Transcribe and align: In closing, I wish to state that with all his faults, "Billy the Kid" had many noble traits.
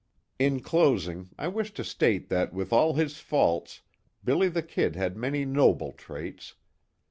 In 0.39 0.61
closing, 0.61 1.29
I 1.37 1.47
wish 1.47 1.75
to 1.75 1.83
state 1.83 2.27
that 2.29 2.55
with 2.55 2.73
all 2.73 2.95
his 2.95 3.19
faults, 3.19 3.83
"Billy 4.23 4.49
the 4.49 4.63
Kid" 4.63 4.95
had 4.95 5.15
many 5.15 5.45
noble 5.45 5.91
traits. 5.91 6.55